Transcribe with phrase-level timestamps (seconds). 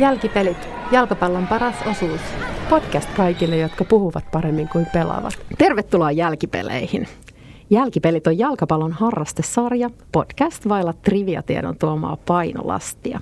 [0.00, 2.20] Jälkipelit, jalkapallon paras osuus.
[2.70, 5.38] Podcast kaikille, jotka puhuvat paremmin kuin pelaavat.
[5.58, 7.06] Tervetuloa jälkipeleihin.
[7.70, 13.20] Jälkipelit on jalkapallon harrastesarja, podcast vailla triviatiedon tuomaa painolastia.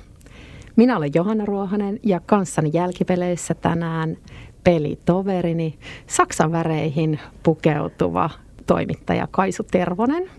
[0.77, 4.17] Minä olen Johanna Ruohanen ja kanssani jälkipeleissä tänään
[4.65, 8.31] pelitoverini Saksan väreihin pukeutuva
[8.67, 10.31] toimittaja Kaisu Tervonen.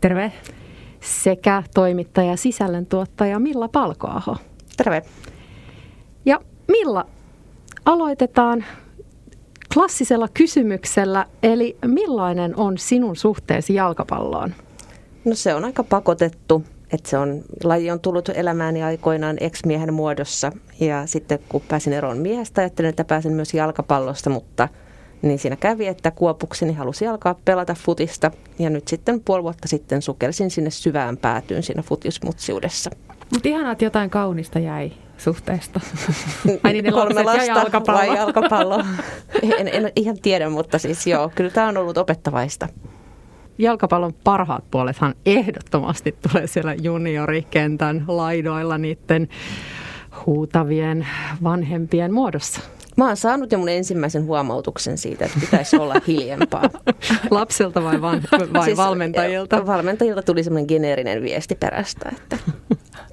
[0.00, 0.32] Terve.
[1.00, 4.36] Sekä toimittaja sisällöntuottaja Milla Palkoaho.
[4.76, 5.02] Terve.
[6.68, 7.06] Milla,
[7.84, 8.64] aloitetaan
[9.74, 14.54] klassisella kysymyksellä, eli millainen on sinun suhteesi jalkapalloon?
[15.24, 20.52] No se on aika pakotettu, että se on, laji on tullut elämääni aikoinaan ex-miehen muodossa
[20.80, 24.68] ja sitten kun pääsin eroon miehestä, ajattelin, että pääsen myös jalkapallosta, mutta
[25.22, 30.02] niin siinä kävi, että kuopukseni halusi alkaa pelata futista ja nyt sitten puoli vuotta sitten
[30.02, 32.90] sukelsin sinne syvään päätyyn siinä futismutsiudessa.
[33.32, 35.80] Mutta ihanaa, että jotain kaunista jäi suhteesta.
[36.64, 37.98] Ai niin, Kolme lasta ja jalkapallo.
[37.98, 38.84] vai jalkapallo?
[39.58, 42.68] en, en ihan tiedä, mutta siis joo, kyllä tämä on ollut opettavaista.
[43.58, 49.28] Jalkapallon parhaat puolethan ehdottomasti tulee siellä juniorikentän laidoilla niiden
[50.26, 51.06] huutavien
[51.42, 52.60] vanhempien muodossa.
[52.96, 56.70] Mä oon saanut jo mun ensimmäisen huomautuksen siitä, että pitäisi olla hiljempaa.
[57.30, 58.22] Lapsilta vai, van,
[58.52, 59.66] vai siis, valmentajilta?
[59.66, 62.38] Valmentajilta tuli semmoinen geneerinen viesti perästä, että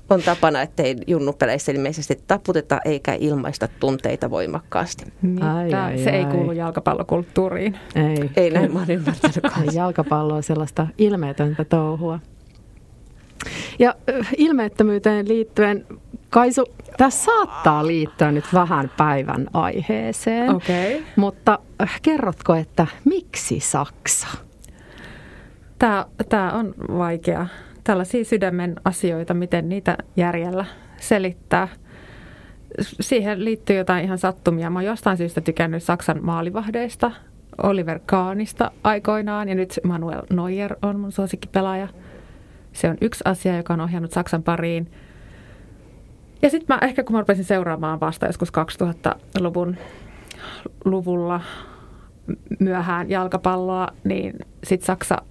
[0.10, 5.06] on tapana, ettei junnupeleissä ilmeisesti taputeta eikä ilmaista tunteita voimakkaasti.
[5.42, 6.16] Ai, ai, se ai.
[6.16, 7.78] ei kuulu jalkapallokulttuuriin.
[7.96, 9.74] Ei, ei näin mä oon ymmärtänyt.
[9.74, 12.20] Jalkapallo on sellaista ilmeetöntä touhua.
[13.80, 13.96] Ja
[14.38, 15.86] ilmeettömyyteen liittyen,
[16.30, 16.66] Kaisu,
[16.98, 20.56] tässä saattaa liittyä nyt vähän päivän aiheeseen.
[20.56, 21.04] Okay.
[21.16, 21.60] Mutta
[22.02, 24.28] kerrotko, että miksi Saksa?
[25.80, 27.48] Tämä, tämä on vaikea
[27.86, 30.66] tällaisia sydämen asioita, miten niitä järjellä
[30.98, 31.68] selittää.
[32.82, 34.70] Siihen liittyy jotain ihan sattumia.
[34.70, 37.12] Mä oon jostain syystä tykännyt Saksan maalivahdeista,
[37.64, 41.88] Oliver Kahnista aikoinaan ja nyt Manuel Neuer on mun suosikkipelaaja.
[42.74, 44.92] Se on yksi asia, joka on ohjannut Saksan pariin.
[46.42, 49.78] Ja sitten mä ehkä kun mä rupesin seuraamaan vasta joskus 2000-luvun
[50.86, 51.42] luvulla
[52.60, 55.18] myöhään jalkapalloa, niin sitten Saksa–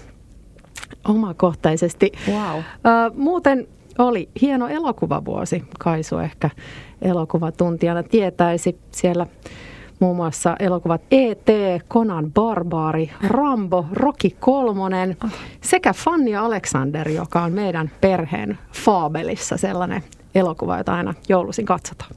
[1.08, 2.12] omakohtaisesti.
[2.28, 2.60] Wow.
[3.14, 5.64] muuten oli hieno elokuvavuosi.
[5.78, 6.50] Kaisu ehkä
[7.02, 9.26] elokuvatuntijana tietäisi siellä
[10.00, 11.48] muun muassa elokuvat E.T.,
[11.90, 15.16] Conan Barbaari, Rambo, Rocky kolmonen
[15.60, 20.02] sekä Fanny Alexander, joka on meidän perheen Fabelissa sellainen
[20.34, 22.10] elokuva, jota aina joulusin katsotaan.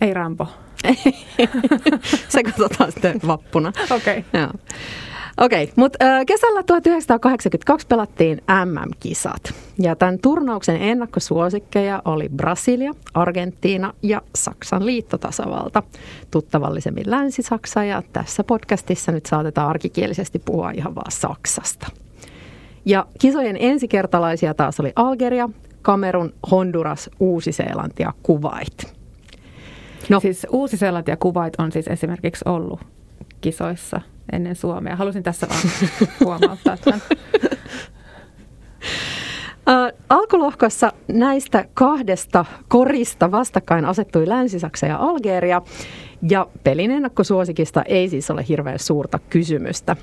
[0.00, 0.46] Ei Rambo.
[2.28, 3.72] Se katsotaan sitten vappuna.
[3.96, 4.18] Okei.
[4.18, 4.48] Okay.
[5.40, 9.54] Okei, okay, mutta kesällä 1982 pelattiin MM-kisat.
[9.78, 15.82] Ja tämän turnauksen ennakkosuosikkeja oli Brasilia, Argentiina ja Saksan liittotasavalta.
[16.30, 21.86] Tuttavallisemmin Länsi-Saksa ja tässä podcastissa nyt saatetaan arkikielisesti puhua ihan vaan Saksasta.
[22.84, 25.48] Ja kisojen ensikertalaisia taas oli Algeria,
[25.82, 28.94] Kamerun, Honduras, Uusi-Seelanti ja Kuwait.
[30.08, 30.20] No.
[30.20, 32.80] Siis Uusi-Seelanti ja Kuwait on siis esimerkiksi ollut
[33.40, 34.00] kisoissa
[34.32, 34.96] ennen Suomea.
[34.96, 35.62] Halusin tässä vaan
[36.24, 37.00] huomauttaa tämän.
[39.68, 45.62] Uh, alkulohkossa näistä kahdesta korista vastakkain asettui Länsi-Saksa ja Algeria,
[46.30, 49.96] ja pelin ennakkosuosikista ei siis ole hirveän suurta kysymystä.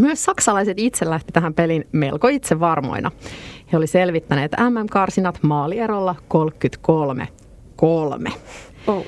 [0.00, 3.10] Myös saksalaiset itse lähti tähän pelin melko itsevarmoina.
[3.72, 6.14] He oli selvittäneet MM-karsinat maalierolla
[8.28, 8.32] 33-3.
[8.86, 9.04] Oh.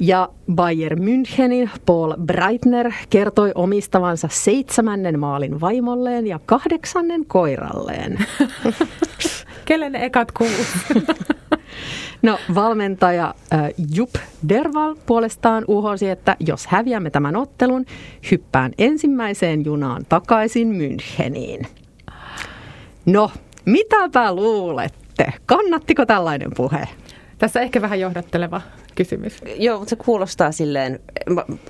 [0.00, 8.18] Ja Bayern Münchenin Paul Breitner kertoi omistavansa seitsemännen maalin vaimolleen ja kahdeksannen koiralleen.
[9.64, 10.64] Kelle ne ekat kuuluu?
[12.22, 13.60] No valmentaja äh,
[13.94, 14.14] Jupp
[14.48, 17.86] Derval puolestaan uhosi, että jos häviämme tämän ottelun,
[18.30, 21.66] hyppään ensimmäiseen junaan takaisin Müncheniin.
[23.06, 23.30] No,
[23.64, 25.32] mitäpä luulette?
[25.46, 26.88] Kannattiko tällainen puhe?
[27.40, 28.60] Tässä ehkä vähän johdatteleva
[28.94, 29.38] kysymys.
[29.56, 31.00] Joo, mutta se kuulostaa silleen,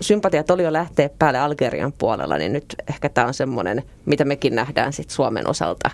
[0.00, 4.55] sympatiat oli jo lähteä päälle Algerian puolella, niin nyt ehkä tämä on semmoinen, mitä mekin
[4.55, 5.90] nähdään sitten Suomen osalta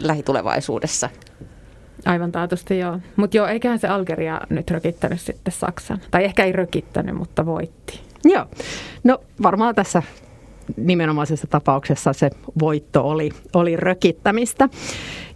[0.00, 1.08] lähitulevaisuudessa.
[2.04, 2.98] Aivan taatusti joo.
[3.16, 6.00] Mutta joo, eiköhän se Algeria nyt rökittänyt sitten Saksan.
[6.10, 8.00] Tai ehkä ei rökittänyt, mutta voitti.
[8.24, 8.46] Joo.
[9.04, 10.02] No varmaan tässä
[10.76, 12.30] nimenomaisessa tapauksessa se
[12.60, 14.68] voitto oli, oli rökittämistä.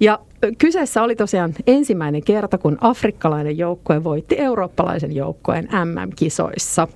[0.00, 0.18] Ja
[0.58, 6.88] kyseessä oli tosiaan ensimmäinen kerta, kun afrikkalainen joukkue voitti eurooppalaisen joukkueen MM-kisoissa.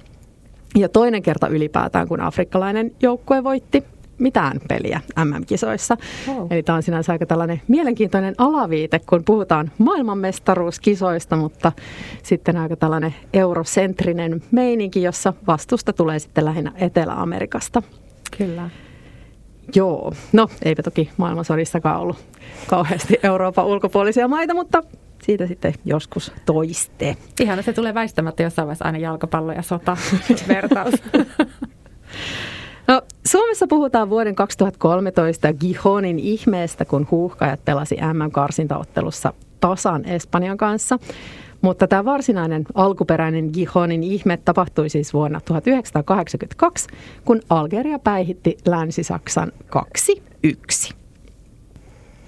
[0.76, 3.85] Ja toinen kerta ylipäätään, kun afrikkalainen joukkue voitti
[4.19, 5.96] mitään peliä MM-kisoissa.
[6.29, 6.46] Oh.
[6.50, 11.73] Eli tämä on sinänsä aika tällainen mielenkiintoinen alaviite, kun puhutaan maailmanmestaruuskisoista, mutta
[12.23, 17.82] sitten aika tällainen eurosentrinen meininki, jossa vastusta tulee sitten lähinnä Etelä-Amerikasta.
[18.38, 18.70] Kyllä.
[19.75, 22.16] Joo, no eipä toki maailmansodissakaan ollut
[22.66, 24.82] kauheasti Euroopan ulkopuolisia maita, mutta
[25.22, 27.16] siitä sitten joskus toiste.
[27.40, 29.96] Ihan se tulee väistämättä jossain vaiheessa aina jalkapallo ja sota
[30.48, 30.94] vertaus.
[32.88, 40.98] No, Suomessa puhutaan vuoden 2013 Gijonin ihmeestä, kun huuhkajat pelasi MM-karsintaottelussa tasan Espanjan kanssa.
[41.60, 46.88] Mutta tämä varsinainen alkuperäinen Gijonin ihme tapahtui siis vuonna 1982,
[47.25, 49.52] kun Algeria päihitti Länsi-Saksan
[50.46, 50.94] 2-1.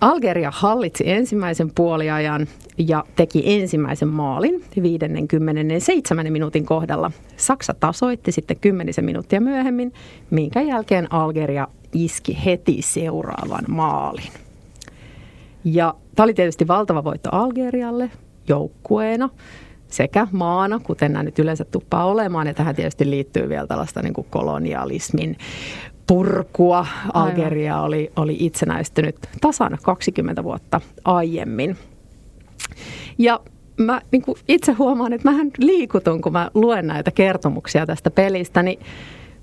[0.00, 2.46] Algeria hallitsi ensimmäisen puoliajan
[2.78, 7.10] ja teki ensimmäisen maalin 57 minuutin kohdalla.
[7.36, 9.92] Saksa tasoitti sitten 10 minuuttia myöhemmin,
[10.30, 14.32] minkä jälkeen Algeria iski heti seuraavan maalin.
[15.64, 18.10] Ja tämä oli tietysti valtava voitto Algerialle
[18.50, 19.30] joukkueena
[19.88, 22.46] sekä maana, kuten nämä nyt yleensä tuppaa olemaan.
[22.46, 25.36] Ja tähän tietysti liittyy vielä tällaista niin kuin kolonialismin
[26.06, 26.86] purkua.
[27.14, 31.76] Algeria oli, oli itsenäistynyt tasan 20 vuotta aiemmin.
[33.18, 33.40] Ja
[33.76, 38.62] mä niin kuin itse huomaan, että mähän liikutun, kun mä luen näitä kertomuksia tästä pelistä,
[38.62, 38.78] niin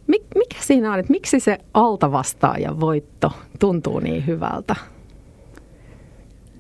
[0.08, 4.76] mikä siinä on, että miksi se altavastaajan voitto tuntuu niin hyvältä?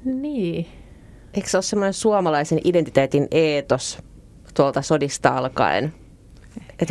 [0.06, 0.68] Niin.
[1.38, 4.00] Eikö se ole semmoinen suomalaisen identiteetin eetos
[4.54, 5.94] tuolta sodista alkaen?
[6.80, 6.90] Et,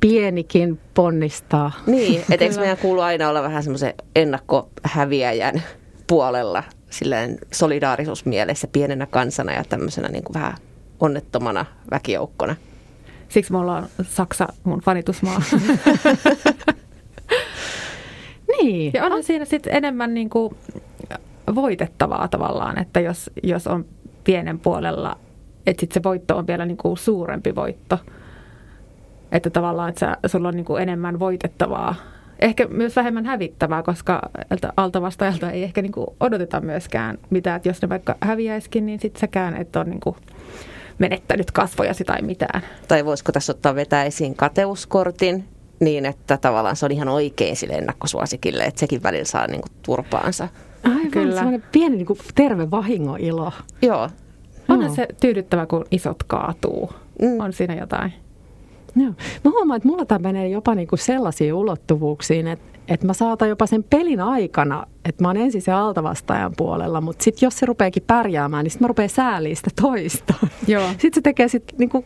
[0.00, 1.72] Pienikin ponnistaa.
[1.86, 5.62] Niin, että eikö meidän kuulu aina olla vähän semmoisen ennakkohäviäjän
[6.06, 10.54] puolella silleen solidaarisuusmielessä pienenä kansana ja tämmöisenä niin kuin vähän
[11.00, 12.56] onnettomana väkijoukkona.
[13.28, 15.42] Siksi me ollaan Saksa mun fanitusmaa.
[18.52, 18.90] niin.
[18.94, 20.56] Ja onhan siinä sitten enemmän niin kuin
[21.54, 23.84] voitettavaa tavallaan, että jos, jos on
[24.24, 25.16] pienen puolella,
[25.66, 27.98] että sit se voitto on vielä niin kuin suurempi voitto.
[29.32, 31.94] Että tavallaan, että sulla on niin kuin enemmän voitettavaa.
[32.38, 34.30] Ehkä myös vähemmän hävittävää, koska
[34.76, 37.56] altavastajalta ei ehkä niin kuin odoteta myöskään mitään.
[37.56, 40.16] Että jos ne vaikka häviäisikin, niin sitten säkään et ole niin kuin
[40.98, 42.62] menettänyt kasvojasi tai mitään.
[42.88, 45.44] Tai voisiko tässä ottaa vetää esiin kateuskortin,
[45.80, 49.72] niin että tavallaan se on ihan oikein sille ennakkosuosikille, että sekin välillä saa niin kuin
[49.82, 50.48] turpaansa.
[50.84, 51.34] Aivan, Kyllä.
[51.34, 52.68] semmoinen pieni niin kuin terve
[53.18, 53.52] ilo.
[53.82, 54.08] Joo.
[54.68, 54.94] Onhan no.
[54.94, 56.90] se tyydyttävä, kun isot kaatuu.
[57.22, 57.40] Mm.
[57.40, 58.12] On siinä jotain.
[58.96, 59.12] Joo.
[59.44, 63.66] Mä huomaan, että mulla tämä menee jopa niinku sellaisiin ulottuvuuksiin, että, että mä saatan jopa
[63.66, 68.02] sen pelin aikana, että mä oon ensin se altavastajan puolella, mutta sitten jos se rupeekin
[68.06, 70.34] pärjäämään, niin sitten mä rupean sääliä sitä toista.
[70.66, 70.88] Joo.
[70.98, 72.04] Sitten se tekee sit niinku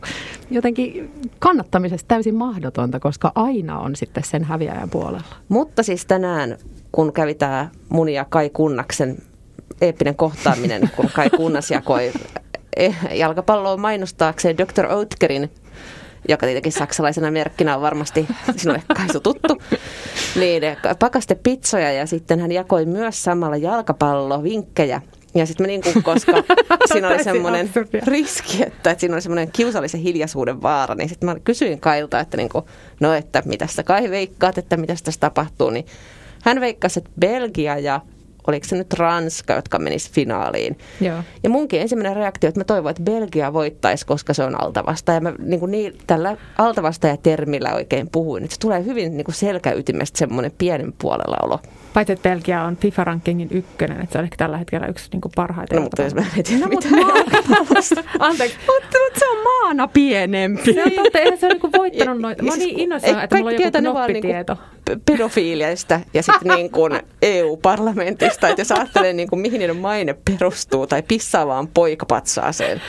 [0.51, 5.35] jotenkin kannattamisesta täysin mahdotonta, koska aina on sitten sen häviäjän puolella.
[5.49, 6.57] Mutta siis tänään,
[6.97, 9.17] kun kävi tämä mun ja Kai Kunnaksen
[9.81, 12.11] eeppinen kohtaaminen, kun Kai Kunnas jakoi
[12.77, 14.85] eh, jalkapalloa mainostaakseen Dr.
[14.85, 15.51] Oetkerin
[16.27, 19.61] joka tietenkin saksalaisena merkkinä on varmasti sinulle Kaisu tuttu,
[20.35, 20.63] niin
[20.99, 25.01] pakaste pizzoja ja sitten hän jakoi myös samalla jalkapallovinkkejä.
[25.35, 26.31] Ja sitten me niin kuin, koska
[26.93, 27.69] siinä oli semmoinen
[28.07, 32.37] riski, että, että siinä oli semmoinen kiusallisen hiljaisuuden vaara, niin sitten mä kysyin Kailta, että
[32.37, 32.65] niin kuin,
[32.99, 35.85] no että mitä sä Kai veikkaat, että mitä tässä tapahtuu, niin
[36.47, 38.01] hän veikkasi, että Belgia ja
[38.47, 40.77] oliko se nyt Ranska, jotka menis finaaliin.
[41.01, 41.17] Joo.
[41.43, 45.11] Ja munkin ensimmäinen reaktio, että mä toivon, että Belgia voittaisi, koska se on altavasta.
[45.11, 48.43] Ja mä niin kuin niin, tällä altavasta ja termillä oikein puhuin.
[48.43, 51.59] Että se tulee hyvin niin kuin selkäytimestä semmoinen pienen puolella olo.
[51.93, 55.31] Paitsi, että Belgia on FIFA-rankingin ykkönen, että se on ehkä tällä hetkellä yksi niin kuin
[55.35, 55.75] parhaita.
[55.75, 56.87] No, mutta jos mä en tiedä, No, mutta.
[58.19, 58.57] Anteeksi.
[58.57, 60.73] Mutta, mutta se on maana pienempi.
[60.73, 62.43] Se on totta, eihän se ole niin voittanut noita.
[62.43, 64.11] Mä oon niin innoissaan, että mulla on joku tietää ne vaan
[65.05, 70.87] pedofiiliasta ja sitten niin kuin EU-parlamentista, että jos ajattelee niin kuin mihin niiden maine perustuu
[70.87, 72.81] tai pissaavaan poikapatsaaseen,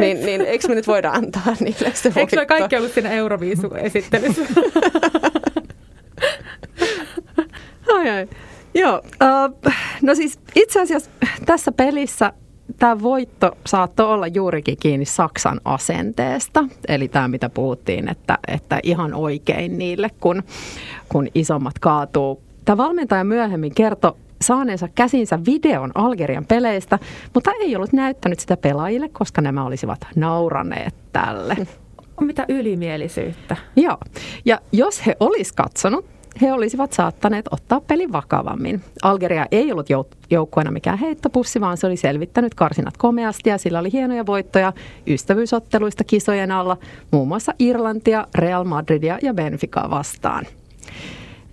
[0.00, 2.36] niin, niin eikö me nyt voida antaa niille se Eikö voitto?
[2.36, 4.42] se kaikki ollut siinä Euroviisu-esittelyssä?
[7.94, 8.28] Ai, ai.
[8.74, 11.10] Joo, uh, no siis itse asiassa
[11.46, 12.32] tässä pelissä
[12.78, 16.64] tämä voitto saattoi olla juurikin kiinni Saksan asenteesta.
[16.88, 20.42] Eli tämä, mitä puhuttiin, että, että ihan oikein niille, kun,
[21.08, 22.42] kun isommat kaatuu.
[22.64, 24.12] Tämä valmentaja myöhemmin kertoi
[24.42, 26.98] saaneensa käsinsä videon Algerian peleistä,
[27.34, 31.56] mutta ei ollut näyttänyt sitä pelaajille, koska nämä olisivat nauraneet tälle.
[32.20, 33.56] Mitä ylimielisyyttä.
[33.76, 33.98] Joo,
[34.44, 36.04] ja jos he olisi katsonut,
[36.40, 38.82] he olisivat saattaneet ottaa pelin vakavammin.
[39.02, 43.78] Algeria ei ollut jouk- joukkueena mikään heittopussi, vaan se oli selvittänyt karsinat komeasti ja sillä
[43.78, 44.72] oli hienoja voittoja
[45.06, 46.76] ystävyysotteluista kisojen alla,
[47.10, 50.46] muun muassa Irlantia, Real Madridia ja Benficaa vastaan.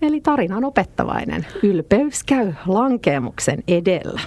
[0.02, 1.46] Eli tarina on opettavainen.
[1.64, 4.22] Ylpeys käy lankeemuksen edellä.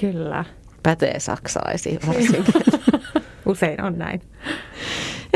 [0.00, 0.44] Kyllä.
[0.82, 2.54] Pätee saksalaisiin varsinkin.
[3.46, 4.20] Usein on näin.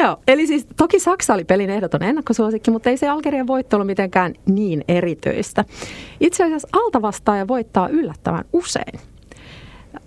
[0.03, 3.87] Joo, eli siis toki Saksa oli pelin ehdoton ennakkosuosikki, mutta ei se Algerian voitto ollut
[3.87, 5.65] mitenkään niin erityistä.
[6.21, 9.01] Itse asiassa altavastaaja voittaa yllättävän usein.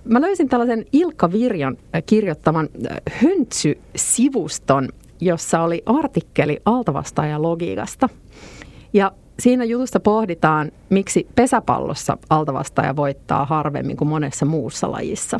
[0.05, 2.69] Mä löysin tällaisen Ilkka Virjon kirjoittaman
[3.12, 4.89] Höntsy-sivuston,
[5.21, 8.10] jossa oli artikkeli altavastaajan logiikasta.
[8.93, 15.39] Ja siinä jutusta pohditaan, miksi pesäpallossa altavastaaja voittaa harvemmin kuin monessa muussa lajissa.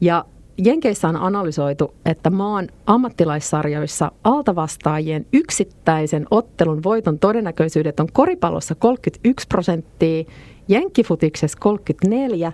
[0.00, 0.24] Ja
[0.58, 10.24] Jenkeissä on analysoitu, että maan ammattilaissarjoissa altavastaajien yksittäisen ottelun voiton todennäköisyydet on koripallossa 31 prosenttia,
[10.68, 12.52] jenkkifutiksessa 34,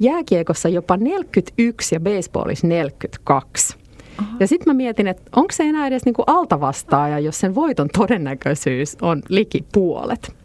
[0.00, 3.76] jääkiekossa jopa 41 ja baseballissa 42.
[4.18, 4.36] Aha.
[4.40, 8.96] Ja sitten mä mietin, että onko se enää edes niinku altavastaaja, jos sen voiton todennäköisyys
[9.02, 10.36] on liki puolet.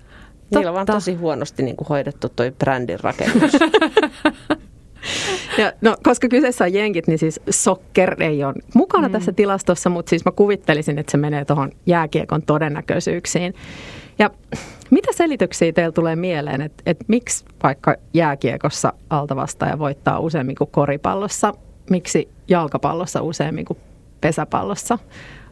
[0.51, 3.51] Niillä on vaan tosi huonosti niin kuin hoidettu toi brändin rakennus.
[5.57, 9.11] Ja, no, koska kyseessä on jenkit, niin siis soccer ei ole mukana mm.
[9.11, 13.53] tässä tilastossa, mutta siis mä kuvittelisin, että se menee tuohon jääkiekon todennäköisyyksiin.
[14.19, 14.29] Ja
[14.89, 21.53] mitä selityksiä teillä tulee mieleen, että, että miksi vaikka jääkiekossa altavastaaja voittaa useammin kuin koripallossa,
[21.89, 23.79] miksi jalkapallossa useammin kuin
[24.21, 24.99] pesäpallossa?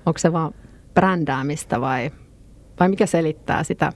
[0.06, 0.54] Onko se vaan
[0.94, 2.12] brändäämistä vai,
[2.80, 3.94] vai mikä selittää sitä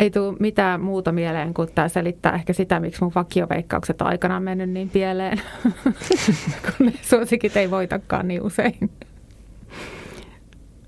[0.00, 4.42] ei tule mitään muuta mieleen, kuin tämä selittää ehkä sitä, miksi mun vakioveikkaukset on aikanaan
[4.42, 5.40] mennyt niin pieleen,
[6.64, 8.90] kun ne suosikit ei voitakaan niin usein.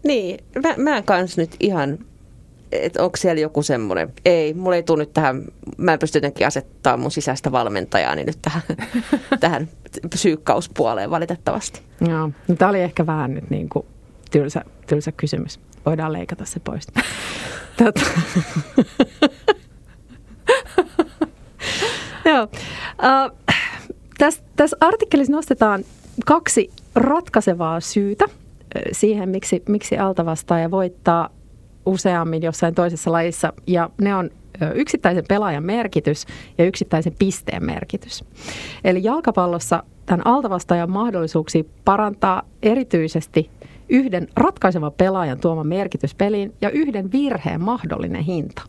[0.04, 1.99] Niin, mä, mä kans nyt ihan,
[2.73, 5.45] että onko siellä joku semmoinen, ei, mulla ei tule nyt tähän,
[5.76, 8.62] mä en pysty jotenkin asettaa mun sisäistä valmentajaani nyt tähän,
[9.40, 9.69] tähän
[10.11, 11.83] psyykkauspuoleen valitettavasti.
[12.09, 13.87] Joo, no, tämä oli ehkä vähän nyt niin kuin
[14.31, 15.61] tylsä, tylsä kysymys.
[15.87, 16.87] Voidaan leikata se pois.
[17.77, 18.01] Tota.
[22.25, 22.43] Joo.
[22.43, 23.39] Uh,
[24.19, 25.85] tässä, tässä artikkelissa nostetaan
[26.27, 28.25] kaksi ratkaisevaa syytä
[28.93, 31.29] siihen, miksi, miksi altavastaaja voittaa
[31.87, 33.53] useammin jossain toisessa lajissa.
[33.67, 34.31] Ja ne on
[34.75, 36.27] yksittäisen pelaajan merkitys
[36.59, 38.25] ja yksittäisen pisteen merkitys.
[38.85, 43.51] Eli jalkapallossa tämän altavastaajan mahdollisuuksia parantaa erityisesti
[43.92, 48.62] yhden ratkaisevan pelaajan tuoma merkitys peliin ja yhden virheen mahdollinen hinta.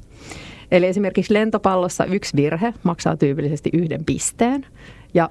[0.72, 4.66] Eli esimerkiksi lentopallossa yksi virhe maksaa tyypillisesti yhden pisteen
[5.14, 5.30] ja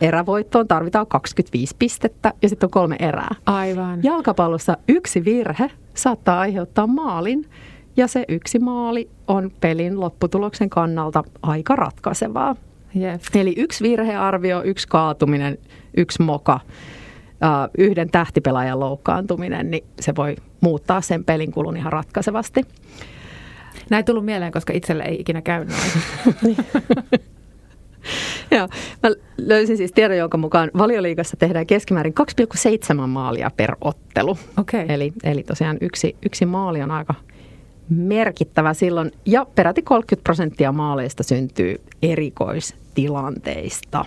[0.00, 3.34] erävoittoon tarvitaan 25 pistettä ja sitten on kolme erää.
[3.46, 4.00] Aivan.
[4.02, 7.46] Jalkapallossa yksi virhe saattaa aiheuttaa maalin
[7.96, 12.56] ja se yksi maali on pelin lopputuloksen kannalta aika ratkaisevaa.
[12.96, 13.20] Yep.
[13.34, 15.58] Eli yksi virhearvio, yksi kaatuminen,
[15.96, 16.60] yksi moka,
[17.78, 22.62] yhden tähtipelaajan loukkaantuminen, niin se voi muuttaa sen pelin kulun ihan ratkaisevasti.
[23.90, 26.56] Näin ei tullut mieleen, koska itselle ei ikinä käy noin.
[28.50, 28.68] Joo,
[29.02, 32.14] mä löysin siis tiedon, jonka mukaan valioliigassa tehdään keskimäärin
[33.00, 34.38] 2,7 maalia per ottelu.
[34.58, 34.86] Okay.
[34.88, 37.14] Eli, eli tosiaan yksi, yksi maali on aika
[37.88, 39.12] merkittävä silloin.
[39.26, 44.04] Ja peräti 30 prosenttia maaleista syntyy erikoistilanteista.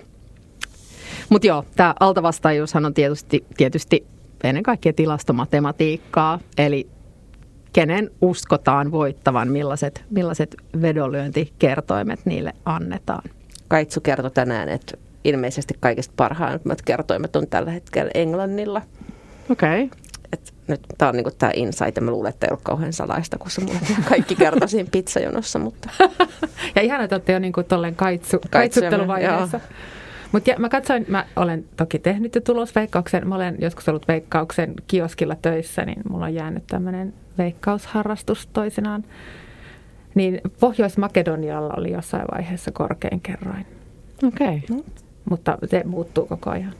[1.29, 4.08] Mutta joo, tämä altavastaajuushan on tietysti, tietysti
[4.44, 6.88] ennen kaikkea tilastomatematiikkaa, eli
[7.74, 13.29] kenen uskotaan voittavan, millaiset, millaiset vedonlyöntikertoimet niille annetaan.
[13.67, 18.82] Kaitsu kertoi tänään, että ilmeisesti kaikista parhaimmat kertoimet on tällä hetkellä Englannilla.
[19.50, 19.84] Okei.
[19.84, 19.98] Okay.
[20.67, 23.51] nyt tämä on niinku tämä insight, ja mä luulen, että ei ollut kauhean salaista, kun
[23.51, 23.79] se mulle
[24.10, 25.60] kaikki kertoi siinä pizzajonossa.
[25.60, 25.89] Mutta.
[26.75, 29.60] ja ihan, että olette jo niinku tolleen kaitsu, kaitsutteluvaiheessa.
[30.35, 33.27] Mutta mä katsoin, mä olen toki tehnyt jo tulosveikkauksen.
[33.27, 39.03] Mä olen joskus ollut veikkauksen kioskilla töissä, niin mulla on jäänyt tämmöinen veikkausharrastus toisinaan.
[40.15, 43.65] Niin Pohjois-Makedonialla oli jossain vaiheessa korkein kerroin.
[44.23, 44.61] Okei.
[44.69, 44.83] Okay.
[45.29, 46.73] Mutta se muuttuu koko ajan.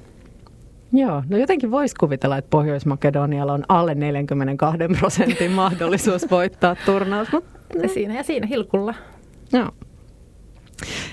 [0.94, 7.32] Joo, no jotenkin voisi kuvitella, että Pohjois-Makedonialla on alle 42 prosentin mahdollisuus voittaa turnaus.
[7.32, 7.88] Mutta...
[7.88, 8.94] Siinä ja siinä hilkulla.
[9.54, 9.70] Joo.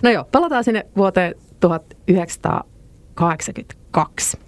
[0.03, 4.39] No joo, palataan sinne vuoteen 1982.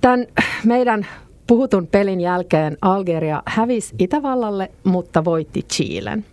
[0.00, 0.26] Tämän
[0.64, 1.06] meidän
[1.46, 6.24] puhutun pelin jälkeen Algeria hävisi Itävallalle, mutta voitti Chilen.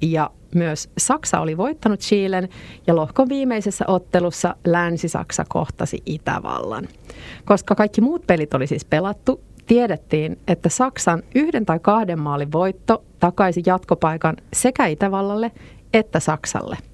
[0.00, 2.48] Ja myös Saksa oli voittanut Chilen
[2.86, 6.88] ja lohkon viimeisessä ottelussa Länsi-Saksa kohtasi Itävallan.
[7.44, 13.04] Koska kaikki muut pelit oli siis pelattu, tiedettiin, että Saksan yhden tai kahden maalin voitto
[13.18, 15.52] takaisi jatkopaikan sekä Itävallalle
[15.92, 16.76] että Saksalle–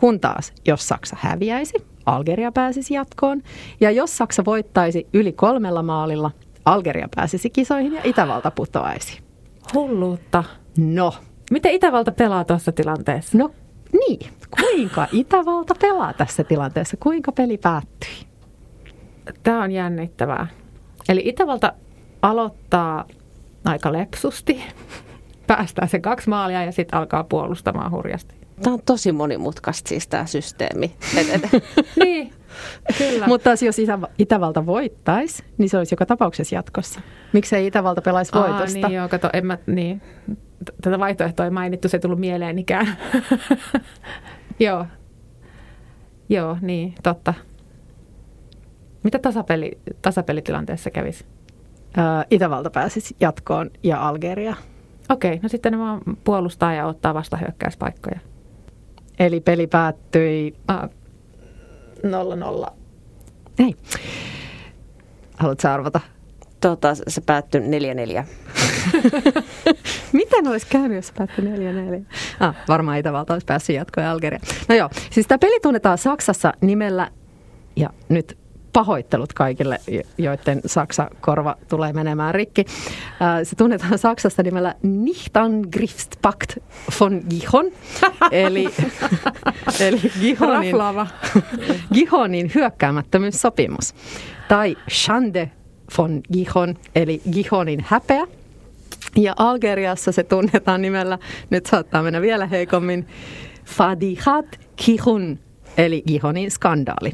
[0.00, 1.74] kun taas, jos Saksa häviäisi,
[2.06, 3.42] Algeria pääsisi jatkoon.
[3.80, 6.30] Ja jos Saksa voittaisi yli kolmella maalilla,
[6.64, 9.20] Algeria pääsisi kisoihin ja Itävalta putoaisi.
[9.74, 10.44] Hulluutta.
[10.78, 11.14] No.
[11.50, 13.38] Miten Itävalta pelaa tuossa tilanteessa?
[13.38, 13.50] No
[13.92, 14.30] niin,
[14.60, 16.96] kuinka Itävalta pelaa tässä tilanteessa?
[16.96, 18.26] Kuinka peli päättyi?
[19.42, 20.46] Tämä on jännittävää.
[21.08, 21.72] Eli Itävalta
[22.22, 23.04] aloittaa
[23.64, 24.62] aika lepsusti,
[25.46, 28.47] päästää se kaksi maalia ja sitten alkaa puolustamaan hurjasti.
[28.62, 30.96] Tämä on tosi monimutkaista siis tämä systeemi.
[31.16, 31.42] Et, et.
[32.04, 32.32] niin,
[32.98, 33.26] kyllä.
[33.26, 37.00] Mutta jos Itä, Itävalta voittaisi, niin se olisi joka tapauksessa jatkossa.
[37.32, 38.88] Miksei Itävalta pelaisi Aa, voitosta?
[38.88, 40.02] Niin, joo, kato, en mä, niin.
[40.82, 42.98] Tätä vaihtoehtoa ei mainittu, se ei tullut mieleenikään.
[44.60, 44.86] joo.
[46.28, 47.34] Joo, niin, totta.
[49.02, 51.24] Mitä tasapeli, tasapelitilanteessa kävisi?
[52.30, 54.54] Itävalta pääsisi jatkoon ja Algeria.
[55.08, 58.20] Okei, no sitten ne vaan puolustaa ja ottaa vastahyökkäyspaikkoja.
[59.18, 60.54] Eli peli päättyi...
[60.68, 60.90] Ah,
[62.02, 62.72] nolla nolla.
[63.58, 63.74] Ei.
[65.36, 66.00] Haluatko arvata?
[66.60, 67.64] Tota, se päättyi 4-4.
[70.12, 72.04] Miten olisi käynyt, jos päättyi 4-4?
[72.40, 74.40] Ah, varmaan Itävalta olisi päässyt jatkoon ja Algeria.
[74.68, 77.10] No joo, siis tämä peli tunnetaan Saksassa nimellä,
[77.76, 78.38] ja nyt
[78.78, 79.80] pahoittelut kaikille,
[80.18, 82.64] joiden Saksa-korva tulee menemään rikki.
[83.42, 86.56] Se tunnetaan Saksasta nimellä Nichtangriffspakt
[87.00, 87.64] von Gihon,
[88.32, 88.68] eli,
[89.80, 90.76] eli Gihonin,
[91.94, 93.94] Gihonin hyökkäämättömyyssopimus.
[94.48, 95.50] Tai Schande
[95.98, 98.26] von Gihon, eli Gihonin häpeä.
[99.16, 101.18] Ja Algeriassa se tunnetaan nimellä,
[101.50, 103.06] nyt saattaa mennä vielä heikommin,
[103.64, 105.38] Fadihat Gihon,
[105.78, 107.12] eli Gihonin skandaali.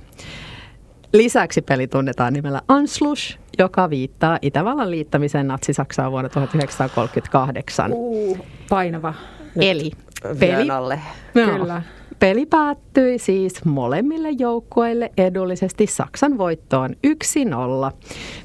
[1.15, 7.91] Lisäksi peli tunnetaan nimellä Anschluss, joka viittaa Itävallan liittämiseen Natsi-Saksaan vuonna 1938.
[7.93, 9.15] Uh, painava.
[9.57, 9.91] Eli
[10.41, 11.01] peli, alle.
[11.35, 11.83] No, Kyllä.
[12.19, 17.97] peli päättyi siis molemmille joukkueille edullisesti Saksan voittoon 1-0.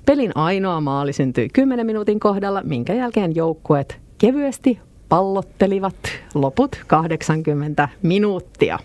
[0.06, 4.80] Pelin ainoa maali syntyi 10 minuutin kohdalla, minkä jälkeen joukkueet kevyesti
[5.10, 5.96] pallottelivat
[6.34, 8.80] loput 80 minuuttia.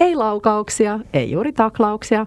[0.00, 2.26] Ei laukauksia, ei juuri taklauksia,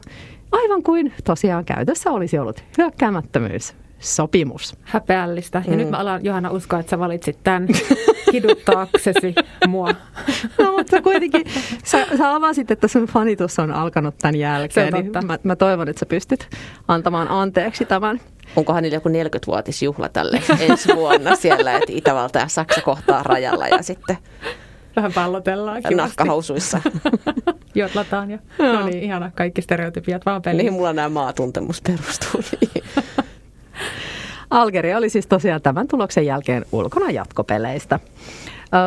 [0.51, 4.75] Aivan kuin tosiaan käytössä olisi ollut hyökkäämättömyys sopimus.
[4.83, 5.61] Häpeällistä.
[5.65, 5.77] Ja mm.
[5.77, 7.67] nyt mä alan Johanna uskoa, että sä valitsit tämän
[8.31, 9.35] kiduttaaksesi
[9.67, 9.89] mua.
[10.63, 11.43] No mutta kuitenkin
[11.83, 14.93] sä, sä avasit, että sun fanitus on alkanut tämän jälkeen.
[14.93, 16.47] Niin mä, mä toivon, että sä pystyt
[16.87, 18.21] antamaan anteeksi tämän.
[18.55, 23.83] Onkohan niillä joku 40-vuotisjuhla tälle ensi vuonna siellä, että Itävalta ja Saksa kohtaa rajalla ja
[23.83, 24.17] sitten
[24.97, 25.95] Vähän pallotellaan kivasti.
[25.95, 26.81] nahkahousuissa.
[27.75, 29.31] Jotlataan ja no niin, ihana.
[29.35, 30.65] Kaikki stereotypiat vaan peliin.
[30.65, 32.41] Niin mulla nämä maatuntemus perustuu.
[32.61, 32.83] Niin.
[34.49, 37.99] Algeria oli siis tosiaan tämän tuloksen jälkeen ulkona jatkopeleistä.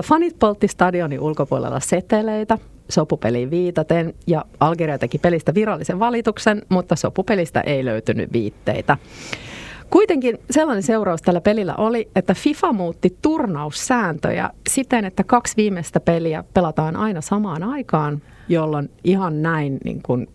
[0.05, 7.61] Fanit poltti stadionin ulkopuolella seteleitä sopupeliin viitaten ja Algeria teki pelistä virallisen valituksen, mutta sopupelistä
[7.61, 8.97] ei löytynyt viitteitä.
[9.91, 16.45] Kuitenkin sellainen seuraus tällä pelillä oli, että FIFA muutti turnaussääntöjä siten, että kaksi viimeistä peliä
[16.55, 20.29] pelataan aina samaan aikaan, jolloin ihan näin niin kuin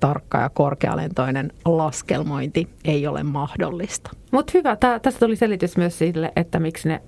[0.00, 4.10] tarkka ja korkealentoinen laskelmointi ei ole mahdollista.
[4.32, 7.02] Mutta hyvä, Tää, tästä tuli selitys myös sille, että miksi ne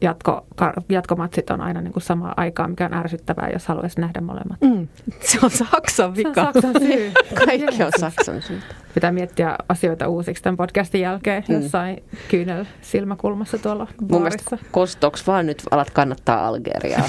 [0.00, 0.46] jatko,
[0.88, 2.02] jatkomatsit on aina niin kuin
[2.36, 4.60] aikaan, mikä on ärsyttävää, jos haluaisi nähdä molemmat.
[4.60, 4.88] Mm,
[5.20, 6.34] se on Saksan vika.
[6.34, 7.12] Se on Saksan syy.
[7.46, 8.60] Kaikki on Saksan syy.
[8.94, 11.54] Pitää miettiä asioita uusiksi tämän podcastin jälkeen mm.
[11.54, 17.08] jossain kyynel silmäkulmassa tuolla Mun mielestä kostoks vaan nyt alat kannattaa Algeriaa.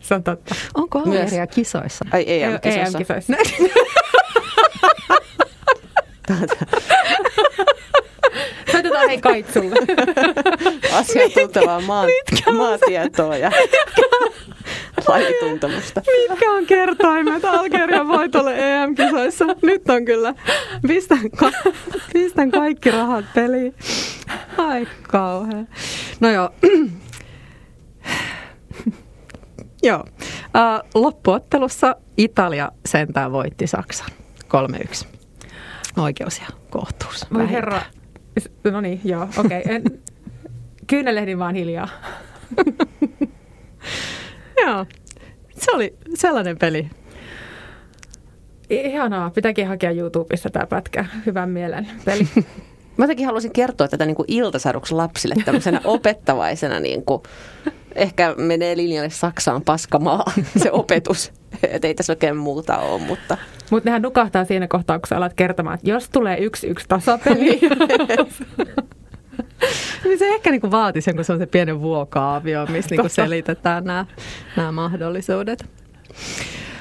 [0.00, 0.54] se on totta.
[0.74, 1.50] Onko Algeria Myös...
[1.54, 2.04] kisoissa?
[2.12, 2.98] Ai EM-kisoissa.
[2.98, 3.32] EM-kisoissa.
[8.98, 9.74] Soitetaan hei Kaitsulle.
[10.98, 12.06] Asiantuntevaa maa,
[12.58, 13.50] maatietoa ja
[15.08, 16.02] lajituntemusta.
[16.30, 19.44] Mitkä on kertoimet Algerian voitolle EM-kisoissa?
[19.62, 20.34] Nyt on kyllä.
[20.88, 21.70] Pistän, ka-
[22.12, 23.74] pistän kaikki rahat peliin.
[24.58, 25.68] Ai kauhean.
[26.20, 26.50] No joo.
[29.82, 30.04] joo.
[30.44, 34.10] Uh, loppuottelussa Italia sentään voitti Saksan
[35.04, 35.06] 3-1.
[35.96, 37.26] Oikeus ja kohtuus.
[37.34, 37.82] Voi herra,
[38.64, 39.60] No niin, joo, okei.
[39.60, 39.98] Okay.
[40.86, 41.88] Kyynelehdin vaan hiljaa.
[44.62, 44.86] joo,
[45.58, 46.90] se oli sellainen peli.
[48.70, 51.04] Ihanaa, pitääkin hakea YouTubessa tämä pätkä.
[51.26, 52.28] Hyvän mielen peli.
[52.96, 57.22] Mä jotenkin haluaisin kertoa tätä niin kuin iltasaduksi lapsille tämmöisenä opettavaisena, niin kuin,
[57.94, 60.24] ehkä menee linjalle Saksaan paskamaa
[60.56, 61.32] se opetus.
[61.72, 63.36] Että ei tässä oikein muuta ole, mutta...
[63.70, 67.60] Mutta nehän nukahtaa siinä kohtaa, kun sä alat kertomaan, että jos tulee yksi yksi tasapeli.
[70.04, 73.84] niin se ehkä niinku vaatisi sen, kun se on se pienen vuokaavio, missä niinku selitetään
[73.84, 75.66] nämä, mahdollisuudet.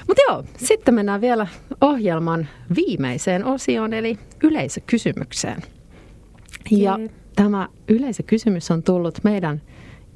[0.07, 1.47] Mutta joo, sitten mennään vielä
[1.81, 5.61] ohjelman viimeiseen osioon, eli yleisökysymykseen.
[6.71, 6.99] Ja
[7.35, 9.61] tämä yleisökysymys on tullut meidän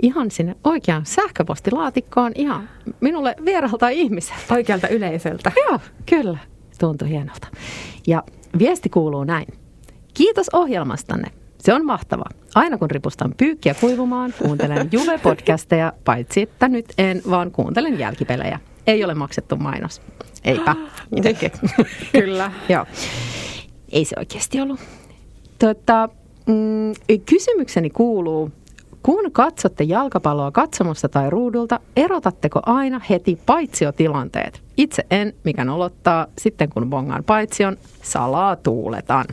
[0.01, 2.69] ihan sinne oikeaan sähköpostilaatikkoon ihan
[3.01, 4.53] minulle vieralta ihmiseltä.
[4.53, 5.51] Oikealta yleisöltä.
[5.69, 6.37] Joo, kyllä.
[6.79, 7.47] Tuntui hienolta.
[8.07, 8.23] Ja
[8.59, 9.47] viesti kuuluu näin.
[10.13, 11.31] Kiitos ohjelmastanne.
[11.59, 12.23] Se on mahtava.
[12.55, 18.59] Aina kun ripustan pyykkiä kuivumaan, kuuntelen Juve-podcasteja, paitsi että nyt en, vaan kuuntelen jälkipelejä.
[18.87, 20.01] Ei ole maksettu mainos.
[20.43, 20.75] Eipä.
[22.11, 22.51] Kyllä.
[22.69, 22.85] Joo.
[23.91, 24.79] Ei se oikeasti ollut.
[25.59, 26.09] Tota,
[26.45, 28.51] mm, kysymykseni kuuluu,
[29.03, 34.63] kun katsotte jalkapalloa katsomusta tai ruudulta, erotatteko aina heti paitsiotilanteet?
[34.77, 39.25] Itse en, mikä nolottaa, sitten kun bongaan paitsion, salaa tuuletan.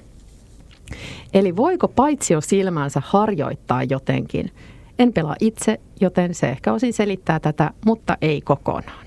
[1.34, 4.50] Eli voiko paitsio silmänsä harjoittaa jotenkin?
[4.98, 9.06] En pelaa itse, joten se ehkä osin selittää tätä, mutta ei kokonaan.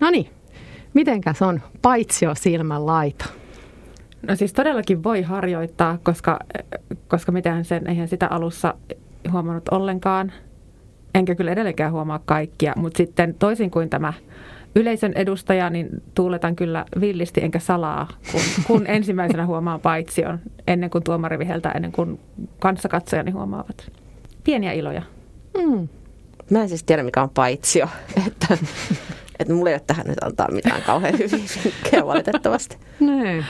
[0.00, 0.30] No niin,
[0.94, 3.24] mitenkäs on paitsio silmän laita?
[4.28, 6.38] No siis todellakin voi harjoittaa, koska,
[7.08, 8.74] koska mitään sen, eihän sitä alussa
[9.32, 10.32] huomannut ollenkaan.
[11.14, 14.12] Enkä kyllä edelleenkään huomaa kaikkia, mutta sitten toisin kuin tämä
[14.74, 21.04] yleisön edustaja, niin tuuletan kyllä villisti enkä salaa, kun, kun ensimmäisenä huomaan paitsion, ennen kuin
[21.04, 22.20] tuomari viheltää, ennen kuin
[22.58, 23.90] kanssakatsojani huomaavat.
[24.44, 25.02] Pieniä iloja.
[25.58, 25.88] Mm.
[26.50, 27.88] Mä en siis tiedä, mikä on paitsio.
[28.26, 28.58] Että,
[29.38, 32.76] että mulla ei ole tähän nyt antaa mitään kauhean hyviä vinkkejä valitettavasti.
[33.00, 33.44] Näin.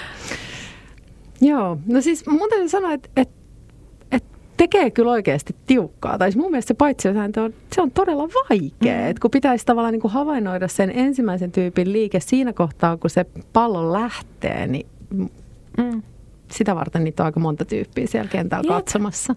[1.41, 3.38] Joo, no siis mun täytyy sanoa, että, että
[4.59, 6.19] tekee kyllä oikeasti tiukkaa.
[6.19, 9.01] Tai siis mun mielestä se paitsiosääntö on, se on todella vaikea.
[9.01, 9.11] Mm.
[9.11, 13.27] Et kun pitäisi tavallaan niin kuin havainnoida sen ensimmäisen tyypin liike siinä kohtaa, kun se
[13.53, 14.87] pallo lähtee, niin
[15.79, 16.03] mm.
[16.51, 18.77] sitä varten niitä on aika monta tyyppiä siellä kentällä Jep.
[18.77, 19.35] katsomassa.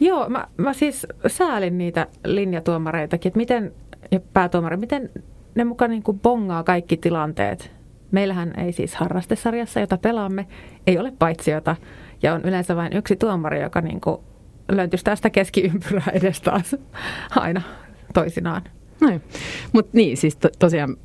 [0.00, 3.72] Joo, mä, mä siis säälin niitä linjatuomareitakin, että miten,
[4.10, 5.10] ja päätuomari, miten
[5.54, 7.72] ne mukaan niin kuin bongaa kaikki tilanteet.
[8.10, 10.46] Meillähän ei siis harrastesarjassa, jota pelaamme,
[10.86, 11.76] ei ole paitsiota
[12.22, 14.20] ja on yleensä vain yksi tuomari, joka niin kuin
[14.72, 16.76] löntystää sitä keskiympyrää edes taas
[17.36, 17.62] aina
[18.14, 18.62] toisinaan.
[19.00, 19.22] Noin.
[19.72, 20.96] Mutta niin, siis to, tosiaan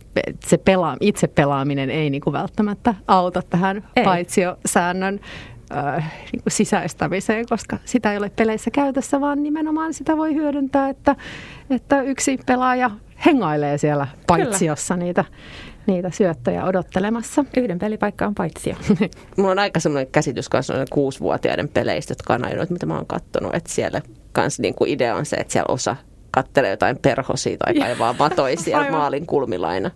[0.45, 4.03] se pelaa, itse pelaaminen ei niinku välttämättä auta tähän ei.
[4.03, 5.19] paitsiosäännön
[5.75, 11.15] äh, niinku sisäistämiseen, koska sitä ei ole peleissä käytössä, vaan nimenomaan sitä voi hyödyntää, että,
[11.69, 12.91] että yksi pelaaja
[13.25, 15.05] hengailee siellä paitsiossa Kyllä.
[15.05, 15.25] niitä
[15.87, 17.45] niitä syöttöjä odottelemassa.
[17.57, 18.75] Yhden pelipaikka on paitsio.
[19.37, 23.55] Mulla on aika semmoinen käsitys noiden kuusivuotiaiden peleistä, jotka on ainoa, mitä mä oon katsonut,
[23.55, 25.95] että siellä kans niin kuin idea on se, että siellä osa
[26.31, 28.99] kattelee jotain perhosia tai kaivaa matoja siellä Aivan.
[28.99, 29.91] maalin kulmilaina.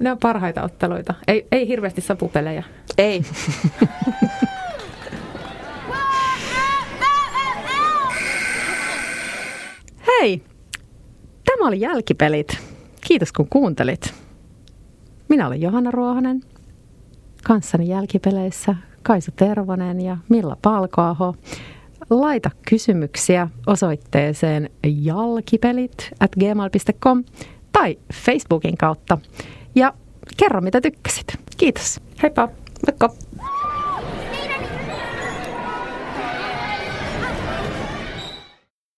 [0.00, 1.14] Ne on parhaita otteluita.
[1.28, 2.64] Ei, ei hirveästi sapupelejä.
[2.98, 3.22] Ei.
[10.20, 10.42] Hei,
[11.44, 12.58] tämä oli Jälkipelit.
[13.00, 14.14] Kiitos kun kuuntelit.
[15.30, 16.40] Minä olen Johanna Ruohonen.
[17.44, 21.34] Kanssani jälkipeleissä Kaisa Tervonen ja Milla Palkoaho.
[22.10, 24.70] Laita kysymyksiä osoitteeseen
[25.02, 27.24] jalkipelit at gmail.com
[27.72, 29.18] tai Facebookin kautta.
[29.74, 29.94] Ja
[30.36, 31.26] kerro mitä tykkäsit.
[31.56, 32.00] Kiitos.
[32.22, 32.48] Heippa!
[32.86, 33.29] Moikka!